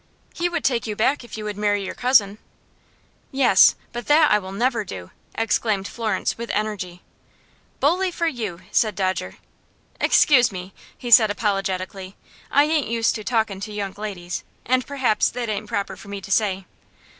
"He 0.33 0.49
would 0.49 0.63
take 0.63 0.87
you 0.87 0.95
back 0.95 1.23
if 1.23 1.37
you 1.37 1.43
would 1.43 1.59
marry 1.59 1.85
your 1.85 1.93
cousin." 1.93 2.39
"Yes; 3.31 3.75
but 3.91 4.07
that 4.07 4.31
I 4.31 4.39
will 4.39 4.51
never 4.51 4.83
do!" 4.83 5.11
exclaimed 5.35 5.87
Florence, 5.87 6.39
with 6.39 6.49
energy. 6.55 7.03
"Bully 7.79 8.09
for 8.09 8.25
you!" 8.25 8.61
said 8.71 8.95
Dodger. 8.95 9.37
"Excuse 9.99 10.51
me," 10.51 10.73
he 10.97 11.11
said, 11.11 11.29
apologetically. 11.29 12.15
"I 12.49 12.63
ain't 12.63 12.87
used 12.87 13.13
to 13.13 13.23
talkin' 13.23 13.59
to 13.59 13.71
young 13.71 13.93
ladies, 13.95 14.43
and 14.65 14.87
perhaps 14.87 15.29
that 15.29 15.49
ain't 15.49 15.67
proper 15.69 15.95
for 15.95 16.07
me 16.07 16.19
to 16.19 16.31
say." 16.31 16.65